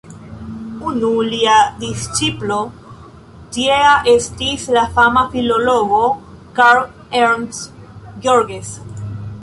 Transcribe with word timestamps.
Unu 0.91 1.09
lia 1.31 1.57
disĉiplo 1.83 2.57
tiea 3.59 3.93
estis 4.15 4.67
la 4.79 4.87
fama 4.97 5.23
filologo 5.37 6.01
Karl 6.61 6.87
Ernst 7.25 7.97
Georges. 8.27 8.73